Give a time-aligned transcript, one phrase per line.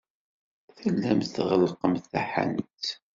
[0.77, 2.85] Tellamt tɣellqemt taḥanut.